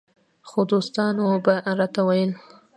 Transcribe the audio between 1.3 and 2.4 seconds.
به راته ویل